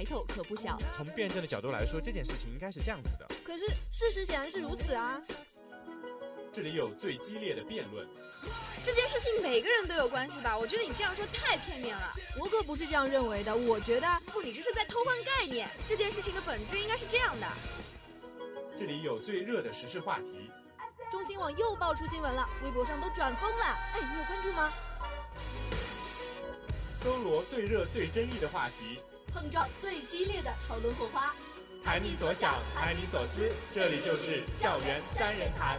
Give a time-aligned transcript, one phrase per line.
[0.00, 0.78] 来头可不小。
[0.96, 3.28] 从辩证的角度来说，这件事情应该是这样子的。
[3.44, 5.20] 可是事实显然是如此啊！
[6.50, 8.08] 这里有最激烈的辩论。
[8.82, 10.56] 这件事情每个人都有关系吧？
[10.56, 12.14] 我觉得你这样说太片面了。
[12.38, 13.54] 我可不是这样认为的。
[13.54, 15.68] 我觉得不，你这是在偷换概念。
[15.86, 17.46] 这件事情的本质应该是这样的。
[18.78, 20.50] 这里有最热的时事话题。
[21.12, 23.64] 中新网又爆出新闻了，微博上都转疯了。
[23.66, 24.72] 哎，你有关注吗？
[27.02, 29.00] 搜罗最热最争议的话题，
[29.32, 31.34] 碰撞最激烈的讨论火花，
[31.84, 35.78] 谈你所想，谈你所思，这里就是校园三人谈。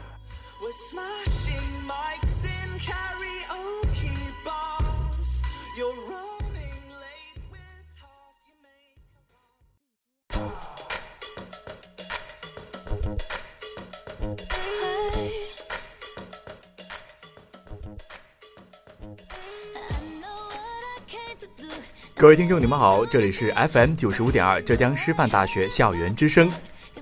[22.22, 26.52] 各位听众，你们好，这里是 FM 九十五点二浙江师范大学校园之声。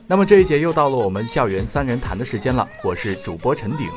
[0.08, 3.89] 那么这一节又到了我们校园三人谈的时间了，我是主播陈鼎。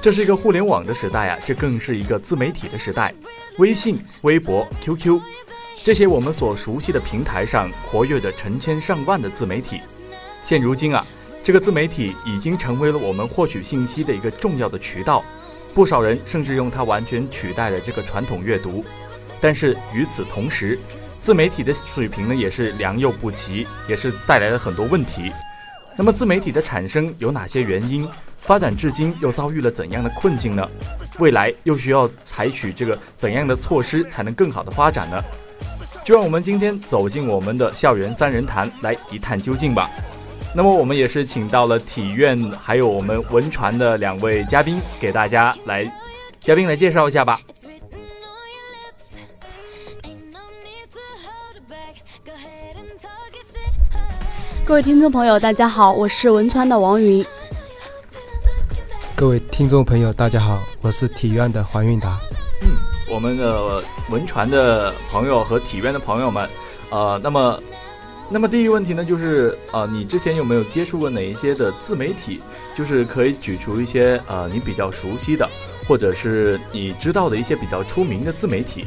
[0.00, 3.12] 这是一个互联网的时代啊，这更是一个自媒体的时代。
[3.58, 5.20] 微信、微博、QQ，
[5.82, 9.82] 这些我们所熟悉的平台上活跃着成千上万的自媒体。
[10.42, 11.06] 现如今啊，
[11.44, 15.22] 这个自媒体已经成为了我们获取信息的一个重要的渠道，
[15.74, 18.82] 不少人甚至用它完全取代了这个传统阅读。
[19.42, 20.78] 但是与此同时，
[21.20, 25.32] 自媒体的水平呢也是良莠不齐，也是带来了很多问题。
[25.98, 28.08] 那么自媒体的产生有哪些原因？
[28.38, 30.68] 发展至今又遭遇了怎样的困境呢？
[31.18, 35.22] 未来又需要采取这个怎样的措施才能更好的发展呢？
[36.04, 39.88] 就让我们今天走进我们的校园三人谈来一探究竟吧。
[40.54, 45.88] 那么我们也是请到了体院还有我们文传的两位嘉宾，给大家来
[46.40, 47.40] 嘉宾来介绍一下吧。
[54.64, 57.24] 各位听众朋友，大家好，我是文川的王云。
[59.16, 62.16] 各位听众朋友，大家好，我是体院的黄运达。
[62.62, 62.70] 嗯，
[63.10, 66.48] 我们的文传的朋友和体院的朋友们，
[66.90, 67.60] 呃，那么，
[68.30, 72.40] 那么第一个问题呢，就是呃，你之前有没有接触过哪一些的自媒体？
[72.74, 75.46] 就是可以举出一些呃你比较熟悉的，
[75.88, 78.86] 或者是你知道的一些比较出名的自媒体。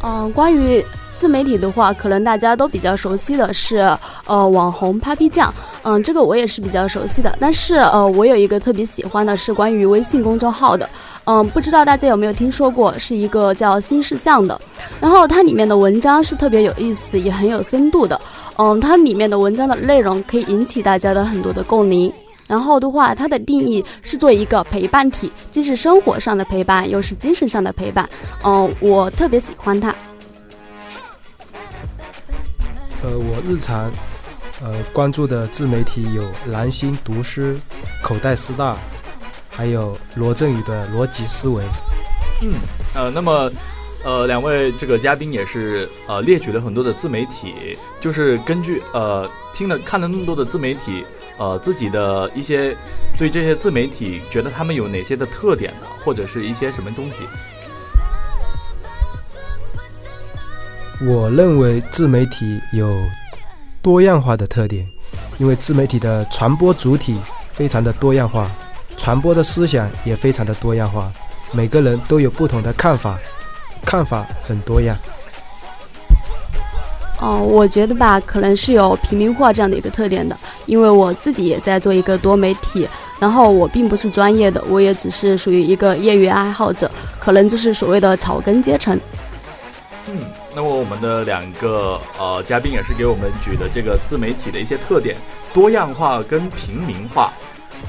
[0.00, 0.82] 嗯，关于。
[1.16, 5.52] 自媒体的话，可能大家都比较熟悉的是，呃，网红 Papi 酱，
[5.82, 7.36] 嗯，这个我也是比较熟悉的。
[7.40, 10.88] 但是，呃，我有一个特别喜欢的是关于微信公众号的，
[11.24, 14.60] 嗯，不知道大家有没有听说过，是一个叫新事项的。
[15.00, 18.20] 然后它里面的文章是特别有意思，也很有深度的。
[18.56, 22.12] 嗯，它里面的文章的内容可以引起大家的很多的共鸣。
[22.46, 28.06] 然后的话，它的定义是做一个陪伴体，既是生活上的陪伴，又是精神上的陪伴。
[28.44, 29.94] 嗯，我特别喜欢它。
[33.04, 33.92] 呃，我日常
[34.62, 37.54] 呃关注的自媒体有蓝星读诗、
[38.02, 38.78] 口袋师大，
[39.50, 41.62] 还有罗振宇的逻辑思维。
[42.40, 42.54] 嗯，
[42.94, 43.50] 呃，那么
[44.04, 51.04] 呃两位这个嘉宾也是呃列举了很多的自媒体，就是根据呃听了看了那么多的自媒体，
[51.38, 52.74] 呃自己的一些
[53.18, 57.18] 对这些自媒体觉得他们有哪些的特点呢，或者是一些什么东西？
[61.00, 63.04] 我认为自媒体有
[63.82, 64.86] 多样化的特点，
[65.38, 67.18] 因为自媒体的传播主体
[67.50, 68.48] 非常的多样化，
[68.96, 71.10] 传播的思想也非常的多样化，
[71.52, 73.18] 每个人都有不同的看法，
[73.84, 74.96] 看法很多样。
[77.20, 82.88] 哦，我觉得吧，可能是有平民化这样的一个特点的，因为我自己也在做一个多媒体，
[83.18, 88.98] 然后我并不是专业的，我也只是属于一个业余爱好者，可能就是所谓的草根阶层。
[90.08, 90.18] 嗯。
[90.56, 95.16] 那么我们的两个呃嘉宾也是给我们举的这个自媒体的一些特点，
[95.52, 97.32] 多样化跟平民化。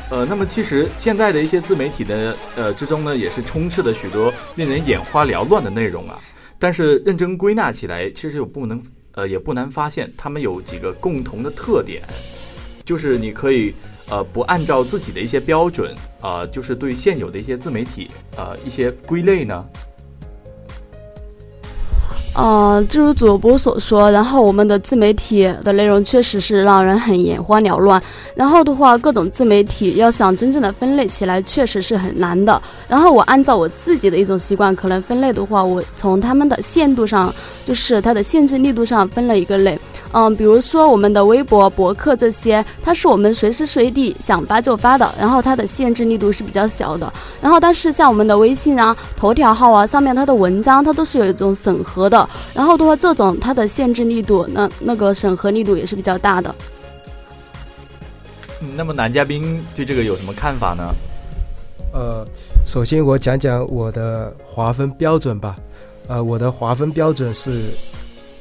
[0.09, 6.19] 呃，那么其实现在的一些自媒体的呃之中呢，也是充斥着许多令人眼花缭乱的内容啊。
[6.57, 8.81] 但是认真归纳起来，其实有不能
[9.13, 12.01] 呃也不难发现，他们有几个共同的特点，
[12.83, 13.73] 就是你可以
[14.09, 19.65] 呃不按照自己的一些标准啊，就是对现有的一些自媒体呃一些归类呢。
[22.35, 28.01] 呃，正如主播所说，然后我们的自媒体的内容确实是让人很眼花缭乱。
[28.35, 32.61] 然后的话，各种自媒体要想真正的分类起来，确实是很难的。
[32.89, 37.33] 然后我按照我自己的一种习惯，可能分类的话，我从他们的限度上，
[37.63, 39.79] 就是它的限制力度上分了一个类。
[40.17, 47.11] 嗯，比如说我们的微博、博客这些，它是我们随时随地想发就发的，然后它的限制力度是比较小的。
[47.41, 56.55] 然后但是像我们的微信啊、头条号啊，上面它的文章它都是有一种审核的，然后的话这种它的限制力度，那那个审核力度也是比较大的。
[58.61, 60.95] 嗯，那么男嘉宾对这个有什么看法呢？
[61.91, 62.25] 呃，
[62.65, 65.57] 首先我讲讲我的划分标准吧。
[66.07, 67.63] 呃，我的划分标准是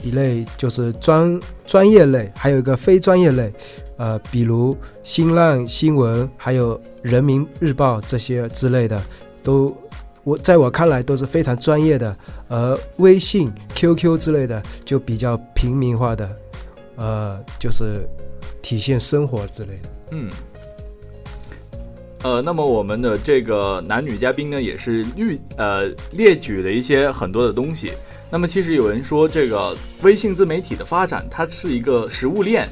[0.05, 3.53] 一类就是专专业类，还有一个非专业类。
[3.97, 9.01] 呃，比如新浪新闻，还有人民日报这些之类的，
[9.43, 9.77] 都
[10.25, 12.15] 我在我看来都是非常专业的。
[12.49, 16.37] 而微信、QQ 之类的就比较平民化的，
[16.97, 18.06] 呃，就是
[18.61, 19.89] 体现生活之类的。
[20.11, 20.31] 嗯。
[22.23, 27.93] 呃，那么我们的这个男女嘉宾呢，也是列呃列举了一些很多的东西。
[28.31, 32.69] 那么其实有人说，这个微信自媒体的发展，它是一个食物链。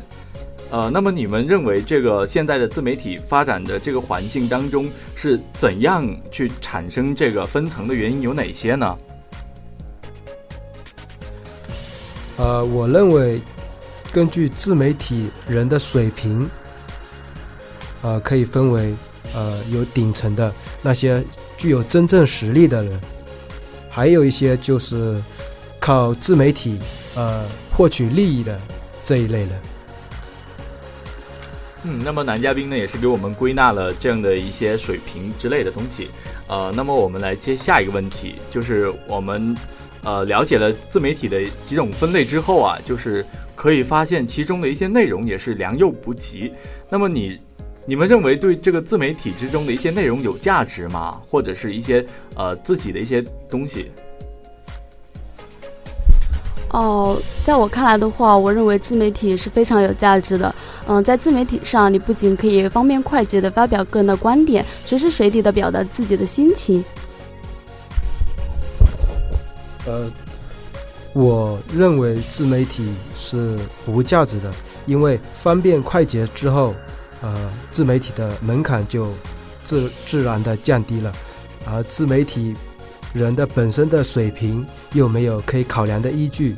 [0.71, 8.99] 呃，那么你们认为这个现在的自媒体发展的这个环境当中，是怎样去产生这个分层的原因有哪些呢？
[12.39, 13.41] 呃，我认为
[14.13, 16.49] 根据自媒体人的水平，
[18.03, 18.95] 呃，可以分为。
[19.35, 20.53] 呃，有顶层的
[20.83, 21.25] 那些
[21.57, 23.01] 具有真正实力的人，
[23.95, 25.21] 还有一些就是
[25.79, 26.79] 靠自媒体
[27.15, 28.59] 呃获取利益的
[29.03, 29.51] 这一类人。
[31.85, 36.09] 嗯，那么男嘉宾呢也是给我们归纳了这样的一些水平之类的东西。
[36.49, 39.55] 呃，那么我们来接下一个问题，就是我们
[40.03, 43.23] 呃了解了自媒体的几种分类之后啊，就是
[43.55, 46.51] 可以发现其中的一些内容也是良莠不齐。
[46.89, 47.39] 那么你。
[47.85, 51.21] 你们认为对这个自媒体之中的一些内容有价值吗？
[51.29, 52.05] 或者是一些
[52.37, 53.21] 呃自己的一些
[53.51, 53.91] 东西？
[56.71, 60.55] 哦，在我看来的话，我认为自媒体是非常有价值的。
[60.87, 66.85] 嗯，在自媒体上，你不仅可以方便快捷的发表个人的观点，随时随地的表达自己的心情。
[69.87, 70.09] 呃，
[71.13, 74.49] 我认为自媒体是无价值的，
[74.87, 76.73] 因为方便快捷之后。
[77.23, 79.09] 呃，自媒体的门槛就
[79.65, 81.13] 自自然的降低了，
[81.65, 82.53] 而自媒体
[83.15, 86.57] 人的本身的水平又没有可以考量的依据。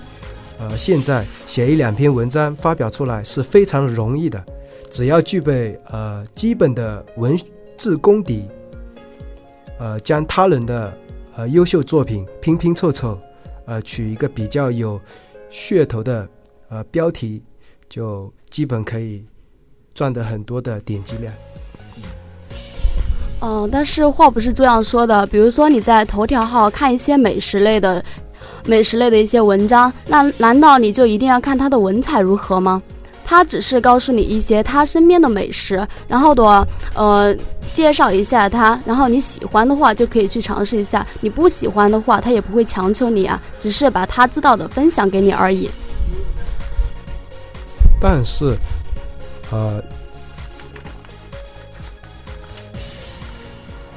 [0.58, 4.42] 呃，现在写一两篇文章发表出来是非常容易的，
[4.90, 7.36] 只要具备呃基本的文
[7.76, 8.48] 字功底，
[9.78, 10.96] 呃，将他人的
[11.36, 13.20] 呃优秀作品拼拼凑凑，
[13.66, 14.98] 呃，取一个比较有
[15.50, 16.26] 噱头的
[16.68, 17.42] 呃标题，
[17.88, 19.26] 就基本可以。
[19.94, 21.32] 赚的很多的点击量，
[23.40, 25.24] 嗯，但是话不是这样说的。
[25.28, 28.04] 比如说你在头条号看一些美食类的、
[28.66, 32.82] 美食类的一些文章，那难道你就一定要看他的文采如何吗？
[33.24, 37.34] 他只是告诉你一些他身边的美食，然后的呃
[37.72, 45.70] 介绍一下他，然后你喜欢的话就可以去尝试一下，你不喜欢的话他也不会强求你啊，只是把他知道的分享给你而已。
[48.00, 48.56] 但是。
[49.54, 49.80] 呃，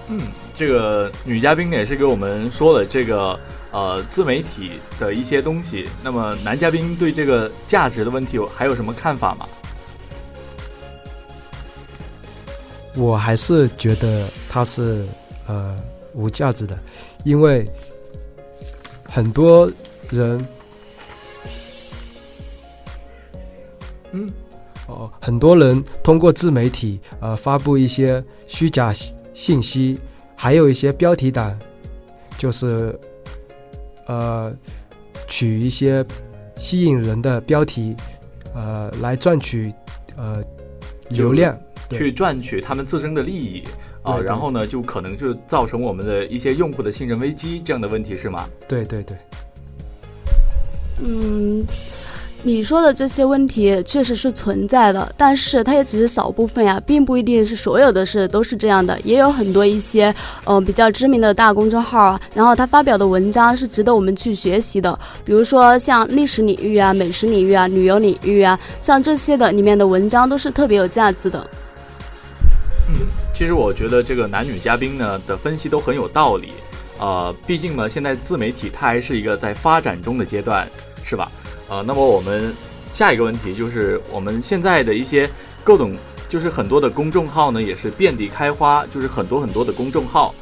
[0.07, 0.19] 嗯，
[0.56, 3.39] 这个女嘉宾也是给我们说了这个
[3.71, 5.89] 呃自媒体的一些东西。
[6.04, 9.50] 那么男嘉宾对这个价值的问题有还有什么看法吗？
[12.95, 15.03] 我还是觉得它是
[15.48, 15.75] 呃
[16.13, 16.77] 无价值的，
[17.24, 17.68] 因为
[19.10, 19.68] 很多
[20.12, 20.48] 人，
[24.12, 24.31] 嗯。
[24.88, 28.94] 哦，很多人通过自媒体呃发布一些虚假
[29.34, 30.00] 信息，
[30.36, 31.58] 还有一些标题党，
[32.38, 32.98] 就是
[34.06, 34.53] 呃
[35.27, 36.06] 取一些
[36.56, 37.96] 吸引人的标题，
[38.56, 39.74] 呃来赚取
[40.15, 40.41] 呃
[41.10, 41.58] 流量，
[41.91, 43.63] 去赚取他们自身的利益
[44.03, 48.48] 啊，然后呢就可能就造成我们的一些用户的信任危机这样的问题是吗？
[48.70, 49.17] 对对对，
[51.03, 51.65] 嗯。
[52.48, 58.98] 你说的这些问题确实是存在的，但是它也只是少部分呀，并不一定是所有的事都是这样的。
[59.04, 64.98] 也有很多一些，嗯，比较知名的大公众号啊，然后他发表的文章是值得我们去学习的。
[65.25, 71.46] 比如说像历史领域啊、美食领域啊、旅游领域啊，像这些的里面的文章都是特别有价值的。
[72.88, 72.96] 嗯，
[73.34, 76.54] 其实我觉得这个男女嘉宾呢的分析都很有道理，
[76.98, 80.66] 呃，毕竟呢现在自媒体它还是一个在发展中的阶段，
[81.04, 81.30] 是吧？
[81.69, 82.53] 呃，那么我们
[82.91, 85.29] 下一个问题就是，我们现在的一些
[85.63, 85.95] 各种，
[86.29, 90.33] 就是很多的公众号呢，也是遍地开花，就是很多很多的公众号。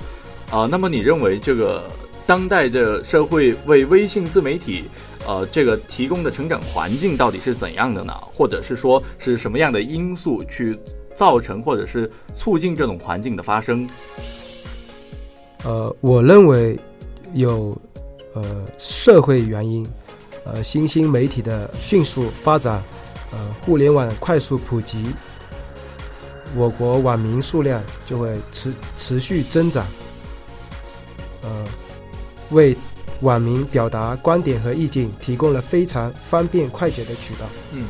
[0.51, 1.83] 啊，那么你认为这个
[2.27, 4.83] 当代的社会为微信自媒体
[5.27, 8.13] 呃，这个提供的成长环境到底是怎样的呢？
[8.31, 10.77] 或者是说是什么样的因素去
[11.15, 13.89] 造成或者是促进这种环境的发生？
[15.63, 16.77] 呃，我认为
[17.33, 17.75] 有
[18.33, 18.43] 呃
[18.77, 19.83] 社会原因，
[20.45, 22.81] 呃新兴媒体的迅速发展，
[23.31, 25.05] 呃互联网快速普及，
[26.55, 29.85] 我国网民数量就会持持续增长，
[31.41, 31.65] 呃
[32.51, 32.77] 为
[33.21, 37.45] 网民表达观点和意见提供了非常方便快捷的渠道。
[37.71, 37.85] 嗯。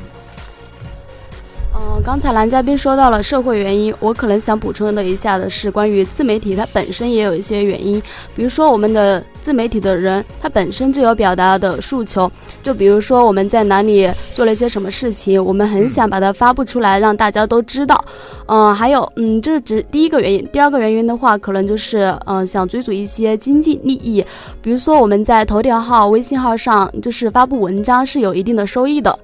[2.06, 8.00] 刚才男嘉宾说到了社会原因，我可能想补充的一下的是关于自媒体，它本身也有一些原因。
[8.36, 12.32] 比如说，我们的自媒体的人，他本身就有表达的诉求。
[12.62, 18.00] 就比如说，我们在哪里做了一些什么事情，我们很想把它发布出来，让大家都知道。
[18.46, 20.48] 嗯，还有，嗯，这是指第一个原因。
[20.54, 24.24] 第二个原因的话，可能就是，嗯，想追逐一些经济利益。
[24.62, 29.18] 比如说，我们在头条号、微信号上，就是发布文章是有一定的收益的。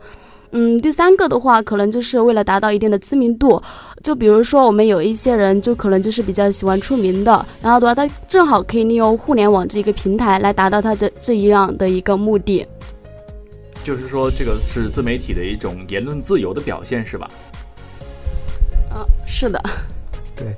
[0.54, 3.62] 嗯，第三个的话，可能就是为了达到一定的知名度，
[4.04, 12.68] 就比如说我们有一些人，就可能就是比较喜欢出名的，然后的话，他正好可以利用互联网这一个平台来达到他这这一样的一个目的。
[13.82, 17.30] 就是说，这个是自媒体的一种言论自由的表现，是吧？
[18.94, 19.64] 嗯，是的。
[20.36, 20.54] 对，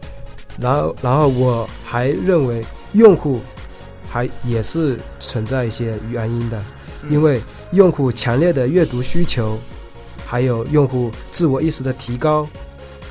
[0.59, 3.39] 然后，然后我还认为用户
[4.09, 6.59] 还也是存在一些原因的，
[7.12, 7.39] 因为
[7.73, 9.55] 用户强烈的阅读需求。
[10.34, 12.48] 还有用户自我意识的提高、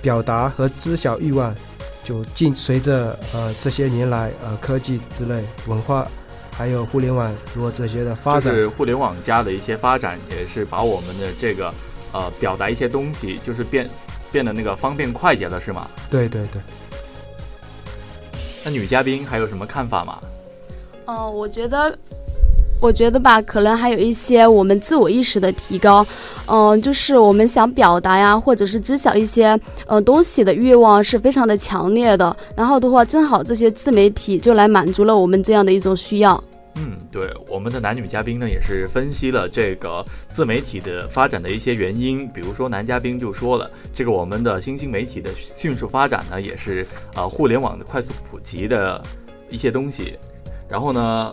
[0.01, 1.55] 表达和知晓欲望，
[2.03, 6.05] 就进随着呃这些年来呃科技之类文化，
[6.51, 11.73] 还有互联网如果这些的发展，就是互联网加的一些发展，也是把我们的这个
[12.11, 13.89] 呃表达一些东西，就是变
[14.33, 15.89] 变得那个方便快捷了，是吗？
[16.11, 16.61] 对对对。
[18.65, 20.21] 那女嘉宾还有什么看法吗？
[21.05, 21.97] 哦，我觉得。
[22.83, 26.05] 我觉得吧，可能还有一些我们自我意识的提高，
[26.47, 32.37] 嗯，就是我们想表达呀，或者是知晓一些呃东西的欲望是非常的强烈的。
[32.57, 36.43] 然后的话，正好这些自媒体就来满足了我们这样的一种需要。
[36.75, 46.85] 嗯，对，我们的男女嘉宾呢也是分析了这个自媒体的发展的一些原因，比如说男嘉宾就说了，这个我们的新兴媒体的迅速发展呢，也是
[47.15, 49.01] 呃互联网的快速普及的
[49.51, 50.19] 一些东西，
[50.69, 51.33] 然后呢。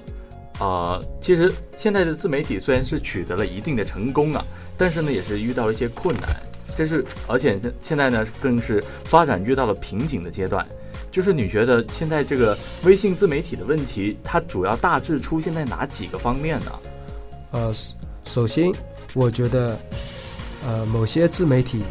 [0.59, 4.45] 呃，其实现在的自媒体虽然是取得了一定的成功啊，
[4.77, 6.35] 但是呢，也是遇到了一些困难。
[6.75, 10.65] 这是而且现现在呢，更是发展遇到了瓶颈的阶段。
[11.11, 16.71] 就是你觉得现在这个微信自媒体的问题，它主要大致出现在哪几个方面呢？
[17.51, 17.73] 呃，
[18.25, 18.71] 首先，
[19.13, 19.79] 我觉得，
[20.67, 21.83] 呃，某些自媒体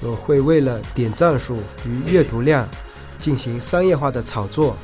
[0.00, 2.68] 就会为了点赞数与阅读量
[3.18, 4.76] 进行商业化的炒作，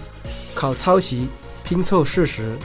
[0.55, 1.29] 靠抄袭
[1.65, 2.57] 拼凑事实。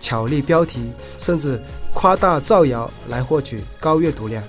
[0.00, 1.60] 巧立标题，甚至
[1.92, 4.42] 夸大造谣来获取高阅读量。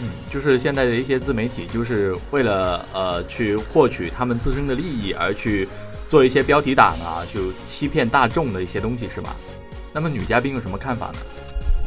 [0.00, 5.68] 嗯，就是现在的一些自媒体，就是为了呃去获取他们自身的利益而去
[6.06, 9.34] 做一些标题党啊，就欺骗大众的一些东西，是吧？
[9.92, 11.18] 那么女嘉宾有什么看法呢？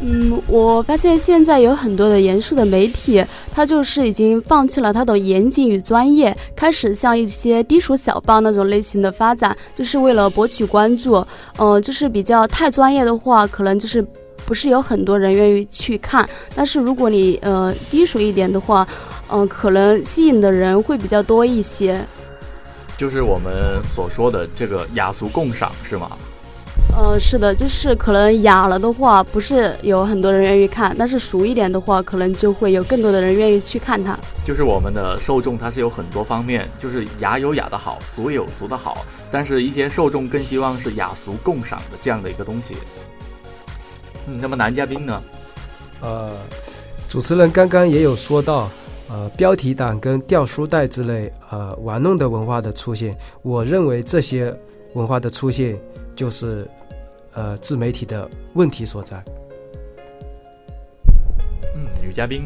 [0.03, 11.24] 嗯，我发现现在有很多的严肃的媒体，他就是已经放弃了他的严谨与专业，开始像一些低俗小报那种类型的发展，就是为了博取关注。
[11.60, 14.03] 嗯，就是比较太专业的话，可能就是
[14.43, 16.27] 不是有很多人愿意去看。
[16.55, 18.88] 但是如果你呃低俗一点的话，
[19.31, 22.03] 嗯，可能吸引的人会比较多一些。
[22.98, 26.12] 就是我们所说的这个雅俗共赏，是吗？
[26.94, 34.18] 呃，是的，就是可能哑了的话，不是有很多人愿意看，但是俗一点的话，可能就会有更多的人愿意去看它。
[34.44, 42.76] 就是我们的受众，它是有很多方面，就是雅有雅的好，俗有俗的好，但是一些受众更希望是雅俗共赏的这样的一个东西。
[44.28, 45.24] 嗯，那么男嘉宾呢？
[46.02, 46.32] 呃，
[47.08, 48.70] 主持人刚刚也有说到，
[49.08, 54.54] 呃，标题党跟掉书袋之类，呃，玩弄的文化的出现，我认为这些
[54.94, 55.80] 文化的出现
[56.15, 56.68] 就是。
[57.34, 59.24] 呃，自媒体的问题所在。
[61.74, 62.44] 嗯，女嘉宾。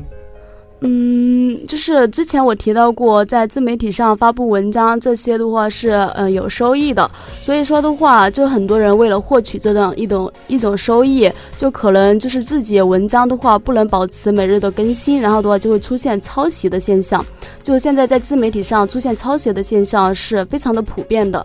[0.81, 7.09] 嗯，就是之前我提到过，在自媒体上发布文章这些的话是嗯有收益的，
[7.41, 17.25] 所以说的话，就很多人为了获取这样一种一种收益，就可能就是自己文章的话不能保持每日的更新，然后的话就会出现抄袭的现象。
[17.63, 21.43] 就现在在自媒体上出现抄袭的现象是非常的普遍的。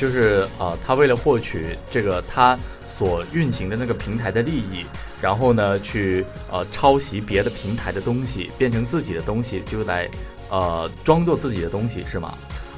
[0.00, 4.86] 就是呃，他为了获取这个他所运行的那个平台的利益，
[5.20, 10.08] 然后呢，去呃抄袭别的平台的东西，变成自己的东西，就来
[10.48, 12.32] 呃装作自己的东西，是吗？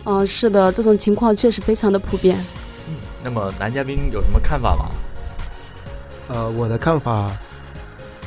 [0.05, 2.45] 嗯，是的，这种情况确实非常的普遍。
[2.89, 4.91] 嗯，那么男嘉宾有什么看法吗？
[6.27, 7.31] 呃，我的看法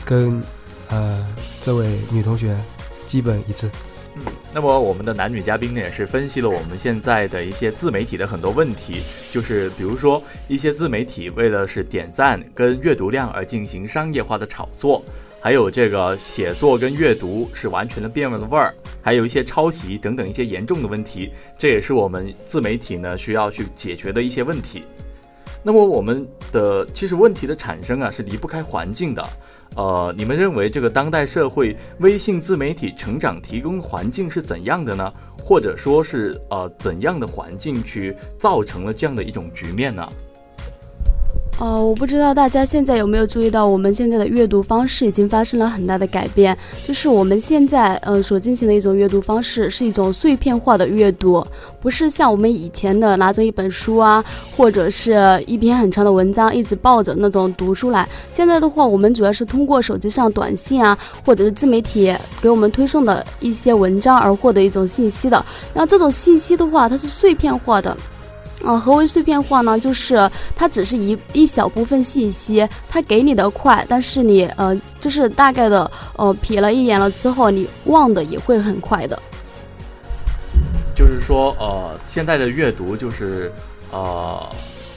[0.06, 0.42] 跟
[0.88, 1.28] 呃
[1.60, 2.56] 这位女同学
[3.08, 3.70] 基本一致。
[4.56, 15.04] 那么我们的男女嘉宾呢，也是分析了我们现在的一些自媒体的很多问题，就是比如说一些自媒体为了是点赞跟阅读量而进行商业化的炒作，
[15.42, 24.86] 还有这个写作跟阅读是完全的变了味儿，还有一些抄袭等等一些严重的问题，这也是我们自媒体呢需要去解决的一些问题。
[25.62, 29.22] 那么我们的其实问题的产生啊，是离不开环境的。
[29.76, 35.14] 呃，你们认为这个当代社会微信自媒体成长提供环境是怎样的呢？
[35.44, 40.08] 或者说是呃怎样的环境去造成了这样的一种局面呢？
[41.58, 46.56] 呃，我不知道大家现在有没有注意到，我们现在的阅读方式已经发生了很大的改变。
[46.86, 51.42] 就是我们现在呃所进行的一种阅读方式，是一种碎片化的阅读，
[51.80, 54.24] 不是像我们以前的拿着一本书啊，
[54.58, 58.08] 或者是一篇很长的文章一直抱着那种读出来。
[58.34, 65.44] 现在的话，我们主要是通过手机上短信啊，或者是自媒体给我们推送的一些文章而获得一种信息的。
[65.74, 67.96] 那这种信息的话，它是碎片化的。
[68.66, 69.80] 啊，何为碎片化呢？
[69.80, 79.22] 就是它只是一一小部分信息，它给你的快，但是你呃，就是大概的呃瞥了一眼了之后，你忘的也会很快的。
[80.96, 83.52] 就是说，呃，现在的阅读就是
[83.92, 84.44] 呃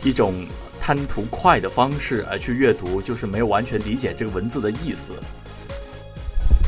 [0.02, 0.46] 一种
[0.80, 5.12] 贪图快的方式而去阅读，就是没有完全理解这个文字的意思。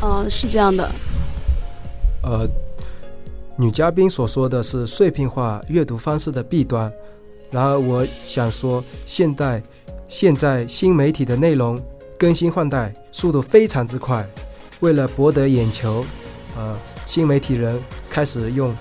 [0.02, 0.86] 嗯，是这样的。
[2.22, 2.46] 呃。
[3.60, 6.90] 女嘉宾所说的是碎片化阅读方式的弊端，
[7.50, 9.62] 然而我想说，现代
[10.08, 11.78] 现在新媒体的内容
[12.18, 14.26] 更新换代速度非常之快，
[14.80, 16.02] 为了博得眼球，
[16.56, 16.74] 呃，
[17.04, 18.74] 新媒体人开始用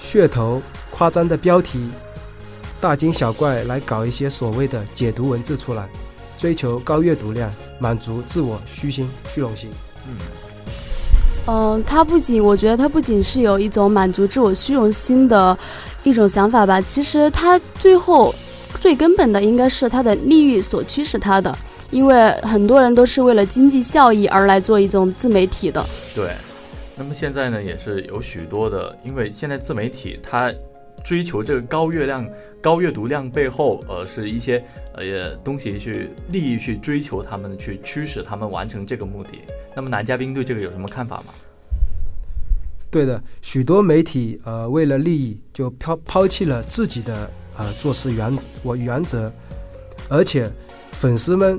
[0.00, 1.90] 噱头、夸张的标题、
[2.80, 5.86] 大惊小怪来搞一些所谓的解读文字出来，
[6.38, 9.68] 追求高阅读量，满足自我虚心、虚荣心。
[10.08, 10.16] 嗯。
[11.46, 15.56] 嗯，他不仅，我觉得他不仅是有一种满足自我虚荣心的
[16.04, 18.32] 一种想法吧，其实他最后
[18.80, 21.56] 最根本的应该是他的利益所驱使他的，
[21.90, 25.84] 因为很多人都是为了经济效益而来做一种自媒体的。
[26.14, 26.30] 对，
[26.94, 30.52] 那么现在呢，也是有许多的，因为现在自媒体它
[31.04, 32.28] 追求这个高阅量、
[32.60, 34.62] 高阅读量背后，呃，是一些
[34.94, 39.38] 呃东西去利益去追求他们，去驱使他们完成这个目的。
[39.74, 41.32] 那么男嘉宾对这个有什么看法吗？
[42.90, 49.32] 对的，许多媒体呃为了利益就抛抛弃了自己的呃做事原我原则，
[50.08, 50.50] 而且
[50.90, 51.58] 粉丝们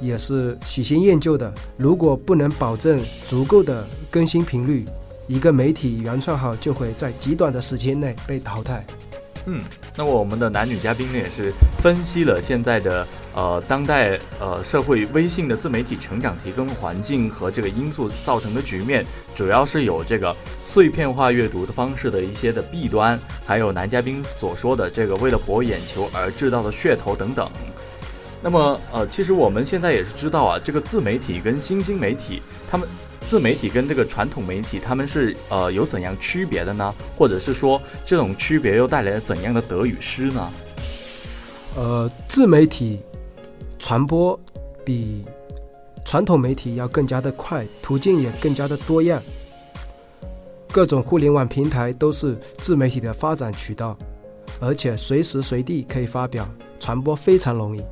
[0.00, 1.52] 也是喜新厌旧的。
[1.76, 4.84] 如果不能保证足够的更新频率，
[5.30, 8.84] 一个媒体原创号就会在极短的时间内被淘汰。
[9.46, 9.62] 嗯，
[9.96, 23.16] 那么我们的男女嘉宾呢，也是分析了现在的呃当代呃社会微信的自媒体成长提供环境和这个因素造成的局面，主要是有这个碎片化阅读的方式的一些的弊端，
[23.46, 27.48] 还有男嘉宾所说的这个为了博眼球而制造的噱头等等。
[28.42, 32.88] 那么呃，其实我们现在也是知道啊，这个自媒体跟新兴媒体他们。
[33.20, 36.92] 自媒体跟这个传统媒体，他们是呃有怎样区别的呢？
[37.16, 40.50] 或者是说这种区别又带来了怎样的得与失呢？
[41.76, 43.00] 呃，自媒体
[43.78, 44.38] 传播
[44.84, 45.22] 比
[46.04, 49.22] 传统媒体要更加的快，途径也更加的多样。
[50.72, 53.96] 各种互联网平台都是自媒体的发展渠道，
[54.60, 56.48] 而且随时随地可以发表，
[56.80, 57.84] 传播非常容易。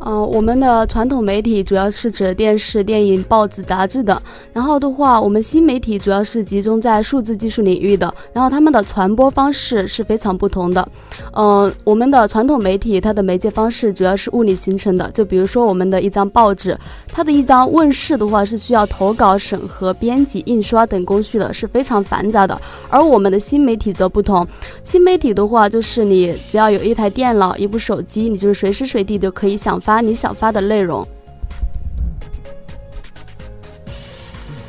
[0.00, 4.18] 嗯，我们的传统媒体主要是指电视、电影、报纸、杂志等。
[4.52, 8.12] 然后的话，我们新媒体主要是集中在数字技术领域的。
[8.32, 10.88] 然后他们的传播方式是非常不同的。
[11.32, 15.10] 嗯，我们的传统媒体它的媒介方式主要是物理形成的。
[15.10, 16.78] 就比如说我们的一张报纸，
[17.12, 22.58] 它的一张问世的话是需要投稿、审核、编辑、印刷等工序的，是非常繁杂的。
[22.88, 24.46] 而我们的新媒体则不同，
[24.84, 29.76] 新媒体的话就是你只要有一台电脑、一部手机，你就是随时随地都可以想。
[29.88, 31.02] 发你想发的内容。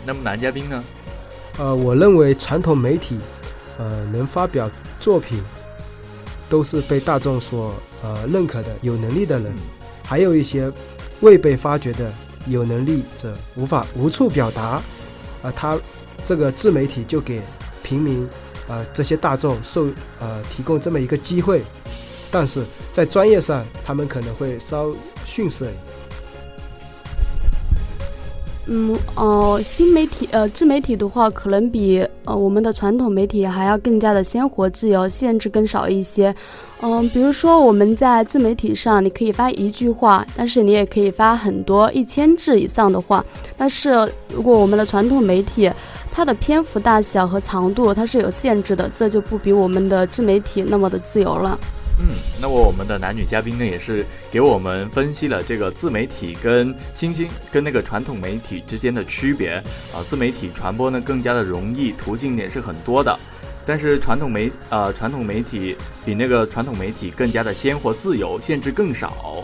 [0.05, 0.81] 那么男嘉宾呢？
[1.57, 3.19] 呃，我认为传统媒体，
[3.77, 5.43] 呃，能发表作品，
[6.47, 9.53] 都是被大众所呃认可的有能力的人，
[10.05, 10.71] 还有一些
[11.19, 12.09] 未被发掘的
[12.47, 14.81] 有能力者无法无处表达，
[15.41, 15.77] 啊，他
[16.23, 17.41] 这个自媒体就给
[17.83, 18.25] 平民，
[18.69, 19.89] 呃，这些大众受
[20.21, 21.61] 呃提供这么一个机会。
[22.31, 24.91] 但是在专业上，他们可能会稍
[25.25, 25.67] 逊色。
[28.71, 36.33] 嗯哦，新媒体呃自媒体的话，可能比呃我们的传统媒体还要更加的鲜活自由，限制更少一些。
[36.81, 43.25] 嗯，比如说我们在自媒体上，你可以发一句话，但是你也可以发很多一千字以上的话。
[43.57, 43.89] 但是
[44.31, 45.71] 如果我们的传统媒体，
[46.11, 51.59] 它的篇幅大小和长度它是有限制的，这就不比我们的自媒体那么的自由了。
[52.01, 52.07] 嗯，
[52.39, 59.61] 那么我们的男女嘉宾呢，也是给我们分析了这个自媒体跟新兴跟那个传统媒体之间的区别
[59.93, 59.99] 啊。
[60.09, 63.19] 自媒体传播呢更加的容易，途径也是很多的，
[63.65, 69.43] 但是传统媒呃传统媒体比那个传统媒体更加的鲜活自由，限制更少。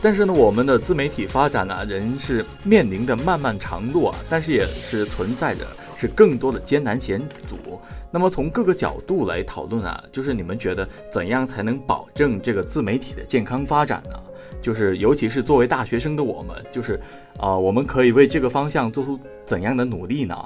[0.00, 5.66] 但是呢，我们的自媒体发展呢，仍是面临的漫漫长路啊，但是也是存在着
[5.96, 7.80] 是更多的艰难险阻。
[8.12, 14.16] 那么从各个角度来讨论啊，就是你们觉得怎样才能保证这个自媒体的健康发展呢？
[14.60, 17.00] 就是尤其是作为大学生的我们，就是
[17.40, 20.36] 啊，我们可以为这个方向做出怎样的努力呢？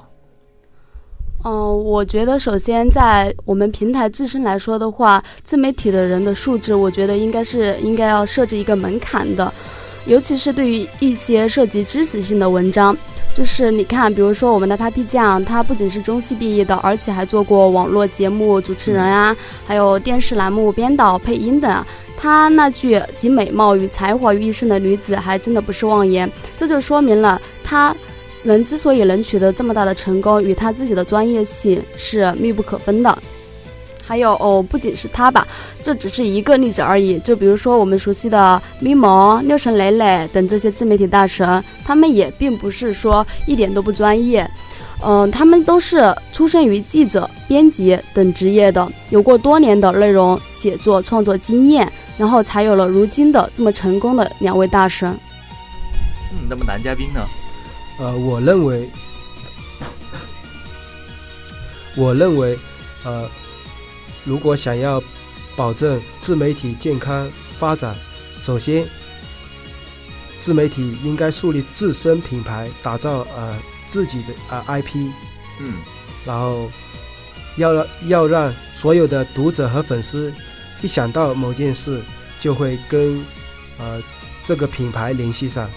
[1.43, 9.53] 嗯，我觉得首先在我们平台自身来说的话，自媒体的人的素质，我觉得应该是应该要设置一个门槛的，
[10.07, 12.97] 尤其是对于一些涉及知识性的文章。
[13.37, 21.85] 就是你看，比如说我们的 Papi 酱，他不仅是中戏毕业的，而且还做过网络节目主持人啊，还有电视栏目编导、配音的。
[22.17, 26.27] 他那句集美貌与才华于一身的女子，还真的不是妄言。
[26.57, 27.95] 这就说明了他
[28.41, 33.15] 能之所以能取得这么大的成功，与他自己的专业性是密不可分的。
[34.07, 35.45] 还有哦，不仅是他吧，
[35.83, 37.19] 这只是一个例子而已。
[37.19, 44.49] 就比如说我们熟悉的咪蒙、六神磊磊等这些自媒体大神，他们也并不是说一点都不专业，
[45.03, 55.09] 嗯，他们都是出身于记者、编辑等职业的，有过多年的内容写作创作经验，然后才有了如今的这么成功的两位大神。
[56.31, 57.27] 嗯，那么男嘉宾呢？
[57.99, 58.89] 呃，我认为，
[61.97, 62.57] 我认为，
[63.03, 63.29] 呃。
[64.27, 65.01] 如果想要
[65.55, 67.95] 保证自媒体健康发展，
[68.41, 68.85] 首先，
[70.41, 75.09] 自媒体应该树立自身品牌，打造呃自己的呃 IP，
[75.61, 75.75] 嗯，
[76.25, 76.69] 然后
[77.55, 80.33] 要让要让所有的读者和粉丝
[80.81, 82.01] 一想到某件事，
[82.37, 83.23] 就会跟
[83.79, 84.03] 呃
[84.43, 85.69] 这个品牌联系上，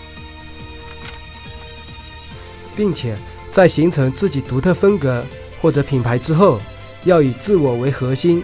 [2.76, 3.16] 并且
[3.52, 5.24] 在形成自己独特风格
[5.62, 6.60] 或者品牌之后。
[7.04, 8.42] 要以自我为核心，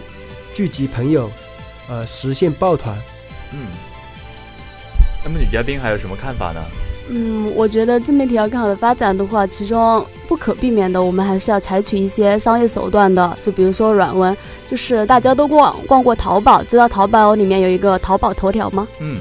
[0.54, 1.30] 聚集朋友，
[1.88, 2.96] 呃，实现抱团。
[3.52, 3.58] 嗯，
[5.24, 6.60] 那么女嘉宾还有什么看法呢？
[7.08, 13.38] 嗯，我觉得自媒体要更好的发展的话，其中不可避免的，我们还是要采取一些商业手段的。
[13.42, 14.36] 就比如说软文，
[14.68, 18.88] 就是大家都逛逛过淘宝，知道淘宝里面有一个淘宝头条吗？
[18.98, 19.16] 嗯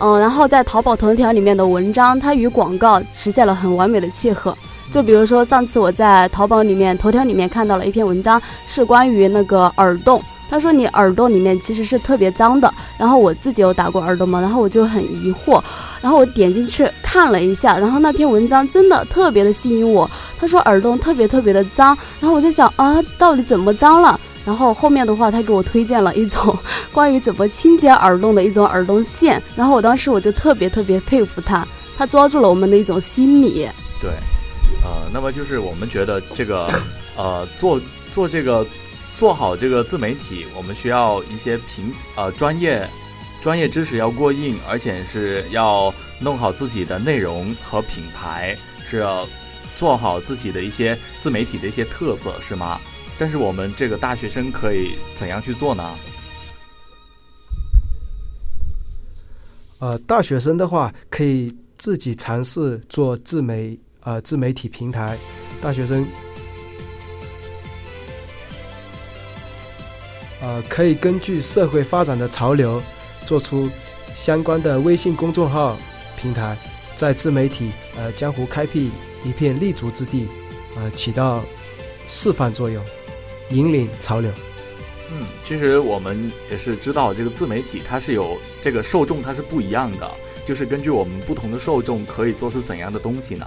[0.00, 4.56] 嗯，然后在淘宝头条里面的文章，它与广告实现了很完美的契合。
[4.90, 10.20] 就比如说，上次我在淘宝里面头条里面看到了一篇文章，是关于那个耳洞。
[10.50, 12.74] 他说你耳洞里面其实是特别脏的。
[12.98, 15.62] 然后我自己有打过耳洞嘛，然后我就很疑惑。
[16.02, 20.10] 然后我点进去看了一下，然后那篇文章真的特别的吸引我。
[20.38, 24.18] 他说耳洞特别特别的脏，然后我在想啊，到底怎么脏了？
[24.44, 26.58] 然后后面的话，他给我推荐了一种
[26.92, 29.40] 关于怎么清洁耳洞的一种耳洞线。
[29.54, 31.64] 然后我当时我就特别特别佩服他，
[31.96, 33.68] 他抓住了我们的一种心理。
[34.00, 34.10] 对。
[34.82, 36.68] 呃，那么就是我们觉得这个，
[37.16, 37.80] 呃，做
[38.14, 38.66] 做这个
[39.16, 42.88] 做好这个自媒体，我们需要一些平呃专业
[43.42, 48.56] 专业知识要过硬，而且是要弄好自己的内容和品牌，
[48.86, 49.28] 是要
[49.78, 52.80] 做好自己的一些自媒体的一些特色，是吗？
[53.18, 55.94] 但是我们这个大学生可以怎样去做呢？
[59.78, 63.78] 呃，大学生的话可以自己尝试做自媒。
[64.02, 65.16] 呃，自媒体平台，
[65.60, 66.06] 大学生，
[70.40, 72.82] 呃，可以根据社会发展的潮流，
[73.26, 73.68] 做出
[74.16, 75.76] 相关的微信公众号
[76.16, 76.56] 平台，
[76.96, 78.90] 在自媒体呃江湖开辟
[79.22, 80.28] 一片立足之地，
[80.76, 81.42] 呃，起到
[82.08, 82.82] 示范作用，
[83.50, 84.32] 引领潮流。
[85.12, 90.10] 嗯，其实我们也是知道，这个自媒体它是有这个受众，它是不一样的，
[90.46, 93.46] 就是根据我们不同的受众，可以做出怎样的东西呢？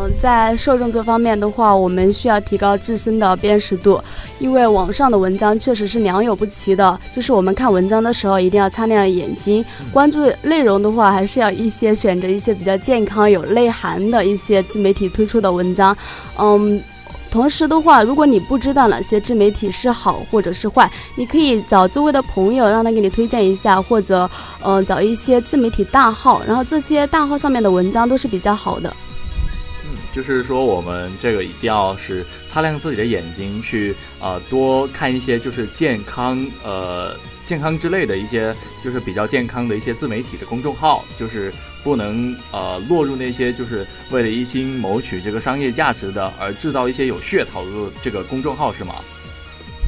[0.00, 4.00] 嗯，在受众这方面的话，我们需要提高自身的辨识度，
[4.38, 6.98] 因为网上的文章确实是良莠不齐的。
[7.12, 15.96] 就是我们看文章的时候，一定要擦亮眼睛，关注内容的话，还是要一些选择一些比较健康、有内涵的一些自媒体推出的文章。
[16.38, 16.80] 嗯，
[17.28, 24.30] 同时的话，如果你不知道哪些自媒体是好或者是坏，你可以找周围的朋友让他给你推荐一下，或者
[24.62, 28.94] 呃找一些自媒体大号，然后这些大号上面的文章都是比较好的。
[30.18, 38.52] 就是说我们这个一定要是擦亮自己的眼睛，去呃多看一些就是健康呃健康之类的一些
[38.82, 41.52] 就是比较健康的一些自媒体的公众号，就是
[41.84, 48.96] 不能呃落入那些就是为了一心谋取这个商业价值的而制造一些有噱头的这个公众号是吗？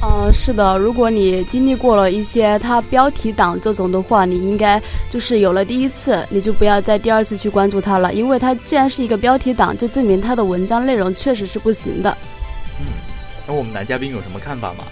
[0.01, 12.17] 呃，是的，如果你经历过了一些它标题党这种的话，你应该就是有了第一次，你就不要再第二次去关注它了，因为它既然是一个标题党，就证明它的文章内容确实是不行的。
[12.79, 12.87] 嗯，
[13.45, 14.83] 那我们男嘉宾有什么看法吗？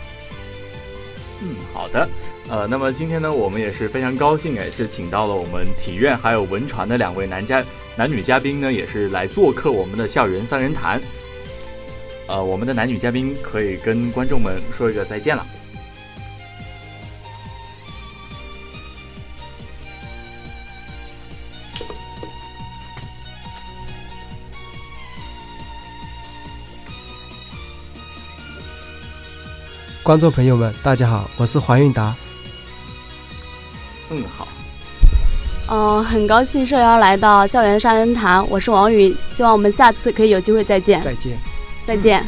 [1.42, 2.08] 嗯，好的。
[2.48, 7.64] 呃，那么今天呢，我们也是非常高兴，哎，是请到了我们体院还有文传的两位男嘉
[7.96, 11.02] 男女嘉宾呢，也是来做客我们的校园三人谈。
[12.30, 15.44] 呃，我们的男女嘉宾可以跟观众们说一个再见了。
[30.04, 32.16] 观众朋友们，大家好，我是黄韵达。
[34.12, 34.48] 嗯，好。
[35.68, 41.02] 嗯，很高兴受邀来到校园杀人谈，我是王宇，希望我们下次可以有机会再见。
[41.02, 41.36] 再见。
[41.90, 42.24] 再见。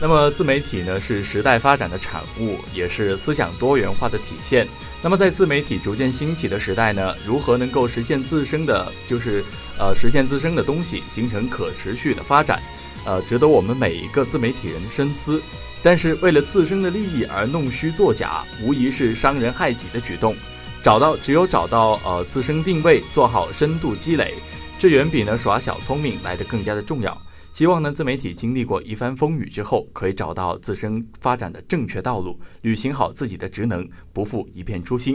[0.00, 4.66] 那么，自媒体呢是时代发展的产物，也是思想多元化的体现。
[5.00, 9.44] 那么，在自媒体逐渐兴起的时代呢，如何能够实现自身的，就是
[9.78, 12.60] 呃实现自身的东西，形成可持续的发展，
[13.04, 15.40] 呃，值得我们每一个自媒体人深思。
[15.80, 20.34] 但是，为了自身的利益而弄虚作假，无疑是伤人害己的举动。
[20.82, 24.34] 找到只有找到呃自身定位，做好深度积累，
[24.80, 27.16] 这远比呢耍小聪明来得更加的重要。
[27.52, 35.14] 希望呢自媒体经历过一番风雨之后，可以找到自身发展的正确道路，履行好自己的职能，不负一片初心。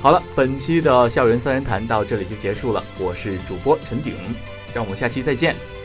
[0.00, 4.14] 好了，本期的校园三人谈到这里就结束了，我是主播陈鼎，
[4.74, 5.77] 让我们下期再见。